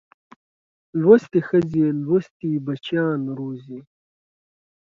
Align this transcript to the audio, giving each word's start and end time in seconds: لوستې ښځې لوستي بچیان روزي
لوستې 1.01 1.39
ښځې 1.47 1.85
لوستي 2.05 2.51
بچیان 2.65 3.21
روزي 3.37 3.79